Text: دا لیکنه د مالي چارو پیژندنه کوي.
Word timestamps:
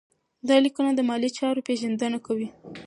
دا 0.49 0.55
لیکنه 0.65 0.91
د 0.95 0.99
مالي 1.09 1.29
چارو 1.37 1.65
پیژندنه 1.67 2.17
کوي. 2.25 2.47